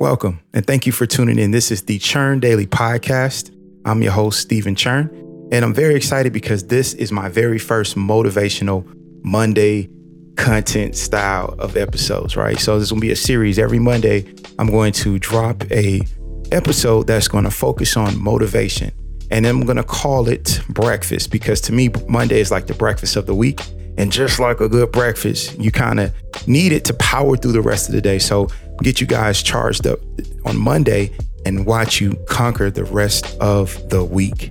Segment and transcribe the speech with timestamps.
[0.00, 1.52] Welcome and thank you for tuning in.
[1.52, 3.54] This is the Churn Daily Podcast.
[3.84, 5.08] I'm your host, Stephen Churn,
[5.52, 8.84] and I'm very excited because this is my very first motivational
[9.22, 9.88] Monday
[10.36, 12.58] content style of episodes, right?
[12.58, 13.56] So this will be a series.
[13.56, 16.00] Every Monday, I'm going to drop a
[16.50, 18.90] episode that's going to focus on motivation.
[19.30, 23.14] And I'm going to call it breakfast because to me, Monday is like the breakfast
[23.14, 23.60] of the week.
[23.96, 26.12] And just like a good breakfast, you kind of
[26.48, 28.18] need it to power through the rest of the day.
[28.18, 28.48] So
[28.82, 30.00] get you guys charged up
[30.44, 31.10] on Monday
[31.46, 34.50] and watch you conquer the rest of the week.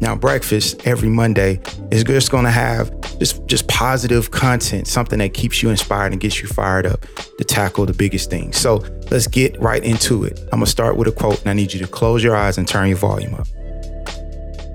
[0.00, 1.60] Now, breakfast every Monday
[1.92, 6.20] is just going to have just just positive content, something that keeps you inspired and
[6.20, 7.06] gets you fired up
[7.38, 8.56] to tackle the biggest things.
[8.56, 10.40] So let's get right into it.
[10.52, 12.66] I'm gonna start with a quote, and I need you to close your eyes and
[12.66, 13.46] turn your volume up.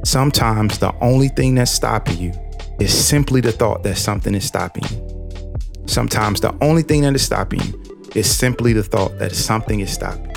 [0.05, 2.33] Sometimes the only thing that's stopping you
[2.79, 5.39] is simply the thought that something is stopping you.
[5.87, 9.91] Sometimes the only thing that is stopping you is simply the thought that something is
[9.91, 10.33] stopping.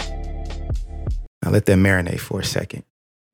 [1.42, 2.84] Now let that marinate for a second.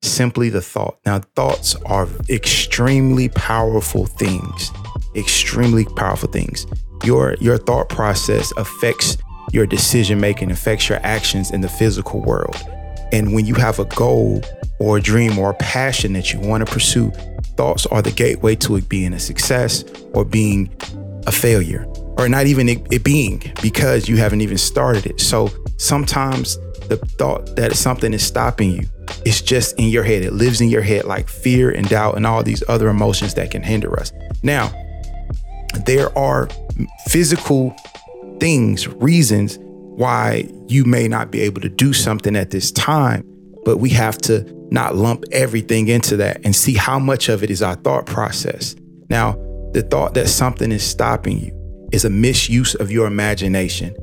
[0.01, 0.99] Simply the thought.
[1.05, 4.71] Now, thoughts are extremely powerful things.
[5.15, 6.67] Extremely powerful things.
[7.03, 9.17] Your your thought process affects
[9.51, 12.55] your decision making, affects your actions in the physical world.
[13.11, 14.41] And when you have a goal
[14.79, 17.11] or a dream or a passion that you want to pursue,
[17.55, 19.83] thoughts are the gateway to it being a success
[20.13, 20.69] or being
[21.25, 21.87] a failure
[22.17, 25.19] or not even it, it being because you haven't even started it.
[25.21, 28.87] So sometimes the thought that something is stopping you
[29.25, 30.23] is just in your head.
[30.23, 33.51] It lives in your head like fear and doubt and all these other emotions that
[33.51, 34.11] can hinder us.
[34.43, 34.71] Now,
[35.85, 36.49] there are
[37.07, 37.75] physical
[38.39, 43.23] things, reasons why you may not be able to do something at this time,
[43.65, 47.49] but we have to not lump everything into that and see how much of it
[47.49, 48.75] is our thought process.
[49.09, 49.33] Now,
[49.73, 51.56] the thought that something is stopping you
[51.91, 53.93] is a misuse of your imagination.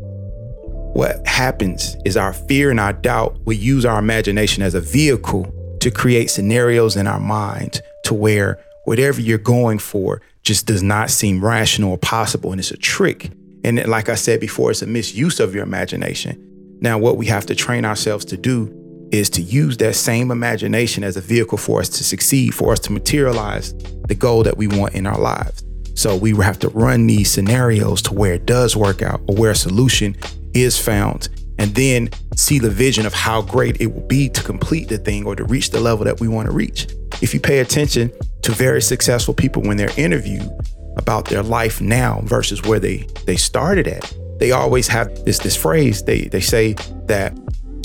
[0.95, 5.53] What happens is our fear and our doubt, we use our imagination as a vehicle
[5.81, 11.11] to create scenarios in our minds to where whatever you're going for just does not
[11.11, 12.53] seem rational or possible.
[12.53, 13.31] And it's a trick.
[13.65, 16.41] And like I said before, it's a misuse of your imagination.
[16.81, 21.03] Now, what we have to train ourselves to do is to use that same imagination
[21.03, 23.75] as a vehicle for us to succeed, for us to materialize
[24.07, 25.64] the goal that we want in our lives.
[25.95, 29.51] So we have to run these scenarios to where it does work out or where
[29.53, 30.17] a solution
[30.53, 31.29] is found
[31.59, 35.25] and then see the vision of how great it will be to complete the thing
[35.25, 36.89] or to reach the level that we want to reach.
[37.23, 38.13] If you pay attention
[38.43, 40.49] to very successful people when they're interviewed
[40.97, 45.57] about their life now versus where they they started at, they always have this this
[45.57, 46.03] phrase.
[46.03, 46.73] They they say
[47.07, 47.37] that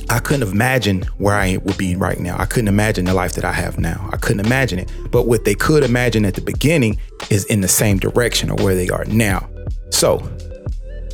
[0.10, 2.36] I couldn't imagine where I would be right now.
[2.40, 4.10] I couldn't imagine the life that I have now.
[4.12, 4.92] I couldn't imagine it.
[5.12, 6.98] But what they could imagine at the beginning
[7.30, 9.50] is in the same direction of where they are now.
[9.92, 10.22] So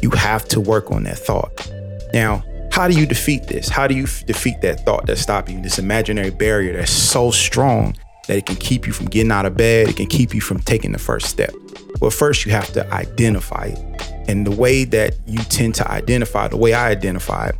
[0.01, 1.71] you have to work on that thought.
[2.13, 3.69] Now, how do you defeat this?
[3.69, 5.63] How do you f- defeat that thought that's stopping you?
[5.63, 7.95] This imaginary barrier that's so strong
[8.27, 10.59] that it can keep you from getting out of bed, it can keep you from
[10.59, 11.53] taking the first step.
[12.01, 14.11] Well, first you have to identify it.
[14.27, 17.55] And the way that you tend to identify, the way I identify it,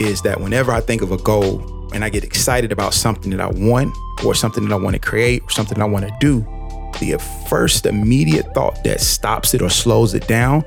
[0.00, 3.40] is that whenever I think of a goal and I get excited about something that
[3.40, 6.44] I want or something that I want to create or something I want to do,
[6.98, 7.18] the
[7.48, 10.64] first immediate thought that stops it or slows it down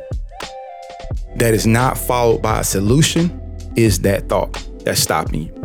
[1.36, 3.40] that is not followed by a solution
[3.76, 4.52] is that thought
[4.84, 5.64] that's stopping you.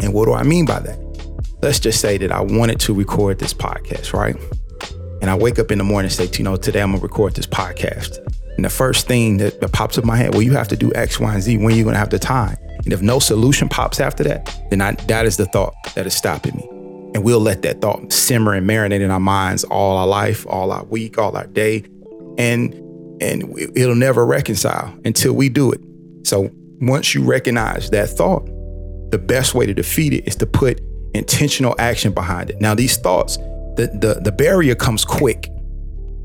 [0.00, 0.98] And what do I mean by that?
[1.62, 4.36] Let's just say that I wanted to record this podcast, right?
[5.22, 7.34] And I wake up in the morning and say, you know, today I'm gonna record
[7.34, 8.18] this podcast.
[8.56, 10.76] And the first thing that, that pops up in my head, well, you have to
[10.76, 11.56] do X, Y, and Z.
[11.58, 12.56] When are you gonna have the time?
[12.84, 16.14] And if no solution pops after that, then I, that is the thought that is
[16.14, 16.75] stopping me.
[17.16, 20.70] And we'll let that thought simmer and marinate in our minds all our life, all
[20.70, 21.82] our week, all our day.
[22.36, 22.74] And
[23.22, 25.80] and it'll never reconcile until we do it.
[26.24, 26.50] So
[26.82, 28.44] once you recognize that thought,
[29.12, 30.82] the best way to defeat it is to put
[31.14, 32.60] intentional action behind it.
[32.60, 35.48] Now, these thoughts, the, the, the barrier comes quick,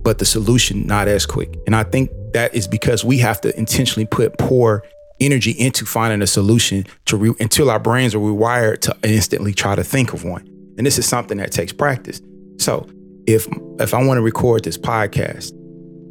[0.04, 1.58] but the solution not as quick.
[1.68, 4.84] And I think that is because we have to intentionally put poor
[5.22, 9.76] energy into finding a solution to re- until our brains are rewired to instantly try
[9.76, 10.51] to think of one.
[10.82, 12.24] And this is something that takes practice.
[12.58, 12.90] So
[13.28, 13.48] if
[13.80, 15.52] if I want to record this podcast,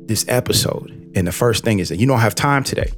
[0.07, 2.89] this episode, and the first thing is that you don't have time today,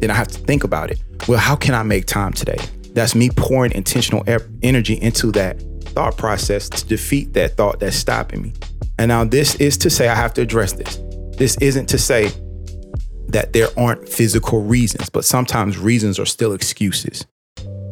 [0.00, 1.04] then I have to think about it.
[1.28, 2.56] Well, how can I make time today?
[2.94, 4.24] That's me pouring intentional
[4.62, 8.54] energy into that thought process to defeat that thought that's stopping me.
[8.98, 10.98] And now, this is to say, I have to address this.
[11.36, 12.32] This isn't to say
[13.28, 17.26] that there aren't physical reasons, but sometimes reasons are still excuses.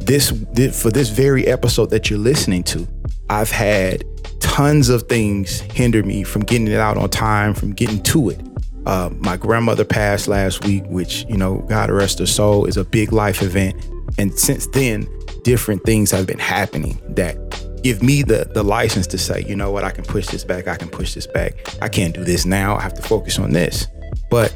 [0.00, 2.88] This, this for this very episode that you're listening to,
[3.32, 4.04] I've had
[4.40, 8.40] tons of things hinder me from getting it out on time, from getting to it.
[8.84, 12.84] Uh, my grandmother passed last week, which, you know, God rest her soul, is a
[12.84, 13.74] big life event.
[14.18, 15.08] And since then,
[15.44, 17.38] different things have been happening that
[17.82, 20.68] give me the the license to say, you know what, I can push this back,
[20.68, 21.54] I can push this back.
[21.80, 22.76] I can't do this now.
[22.76, 23.86] I have to focus on this.
[24.30, 24.54] But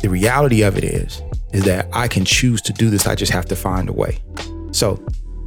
[0.00, 1.20] the reality of it is,
[1.52, 3.06] is that I can choose to do this.
[3.06, 4.18] I just have to find a way.
[4.72, 4.94] So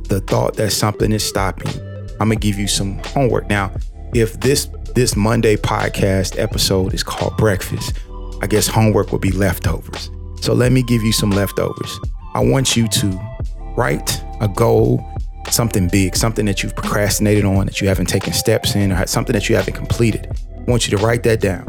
[0.10, 1.72] the thought that something is stopping,
[2.20, 3.50] I'm gonna give you some homework.
[3.50, 3.72] Now,
[4.14, 7.98] if this this Monday podcast episode is called breakfast,
[8.42, 10.10] I guess homework would be leftovers.
[10.42, 12.00] So let me give you some leftovers.
[12.34, 13.20] I want you to
[13.76, 15.06] write a goal,
[15.50, 19.34] something big, something that you've procrastinated on, that you haven't taken steps in, or something
[19.34, 20.28] that you haven't completed.
[20.58, 21.68] I want you to write that down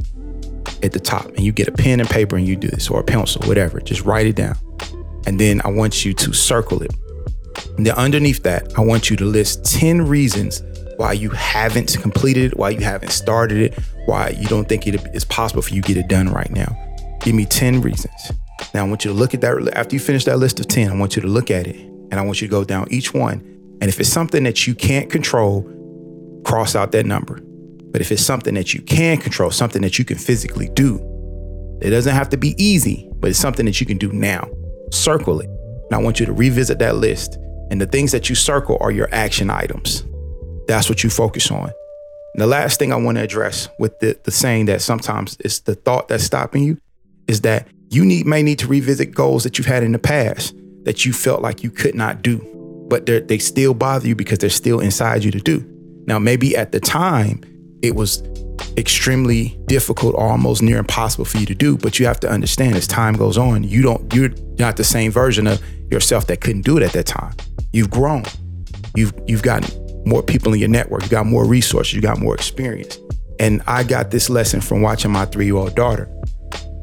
[0.82, 3.00] at the top and you get a pen and paper and you do this or
[3.00, 3.80] a pencil, whatever.
[3.80, 4.56] Just write it down.
[5.26, 6.92] And then I want you to circle it.
[7.80, 10.62] And then underneath that, I want you to list 10 reasons
[10.98, 14.96] why you haven't completed it, why you haven't started it, why you don't think it
[15.14, 16.76] is possible for you to get it done right now.
[17.22, 18.32] Give me 10 reasons.
[18.74, 20.90] Now I want you to look at that after you finish that list of 10,
[20.90, 23.14] I want you to look at it and I want you to go down each
[23.14, 23.38] one.
[23.80, 25.62] And if it's something that you can't control,
[26.44, 27.40] cross out that number.
[27.92, 30.98] But if it's something that you can control, something that you can physically do,
[31.80, 34.50] it doesn't have to be easy, but it's something that you can do now.
[34.92, 35.48] Circle it.
[35.48, 37.38] And I want you to revisit that list.
[37.70, 40.04] And the things that you circle are your action items.
[40.66, 41.70] That's what you focus on.
[42.34, 45.60] And the last thing I want to address with the, the saying that sometimes it's
[45.60, 46.78] the thought that's stopping you
[47.26, 50.54] is that you need may need to revisit goals that you've had in the past
[50.84, 52.38] that you felt like you could not do,
[52.88, 55.64] but they still bother you because they're still inside you to do.
[56.06, 57.42] Now, maybe at the time
[57.82, 58.22] it was
[58.76, 62.76] extremely difficult or almost near impossible for you to do but you have to understand
[62.76, 66.62] as time goes on you don't you're not the same version of yourself that couldn't
[66.62, 67.32] do it at that time
[67.72, 68.24] you've grown.
[68.94, 71.02] You've you've gotten more people in your network.
[71.02, 71.94] You got more resources.
[71.94, 72.98] You got more experience.
[73.38, 76.08] And i got this lesson from watching my three-year-old daughter.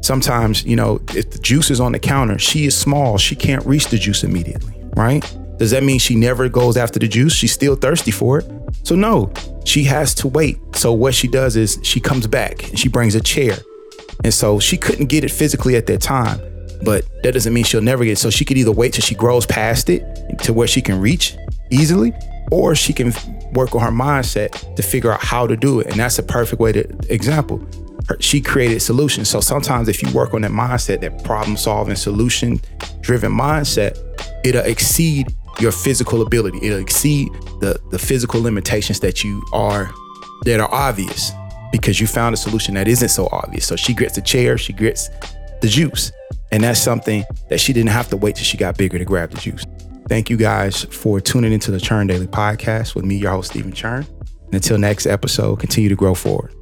[0.02, 3.18] Sometimes you know if the juice is on the counter she is small.
[3.18, 5.22] She can't reach the juice immediately right?
[5.58, 7.32] Does that mean she never goes after the juice?
[7.32, 8.50] She's still thirsty for it.
[8.82, 9.32] So no
[9.68, 10.58] she has to wait.
[10.74, 13.56] So what she does is she comes back and she brings a chair.
[14.24, 16.40] And so she couldn't get it physically at that time,
[16.82, 18.18] but that doesn't mean she'll never get it.
[18.18, 20.04] So she could either wait till she grows past it
[20.40, 21.36] to where she can reach
[21.70, 22.12] easily,
[22.50, 23.12] or she can
[23.52, 25.88] work on her mindset to figure out how to do it.
[25.88, 27.64] And that's a perfect way to example.
[28.20, 29.28] She created solutions.
[29.28, 32.60] So sometimes if you work on that mindset, that problem solving, solution
[33.00, 33.98] driven mindset,
[34.44, 35.26] it'll exceed
[35.60, 36.58] your physical ability.
[36.62, 39.90] It'll exceed the the physical limitations that you are
[40.44, 41.32] that are obvious
[41.72, 43.66] because you found a solution that isn't so obvious.
[43.66, 45.10] So she gets the chair, she gets
[45.60, 46.12] the juice.
[46.50, 49.30] And that's something that she didn't have to wait till she got bigger to grab
[49.30, 49.64] the juice.
[50.08, 53.72] Thank you guys for tuning into the Churn Daily Podcast with me, your host, Stephen
[53.72, 54.06] Churn.
[54.46, 56.54] And until next episode, continue to grow forward.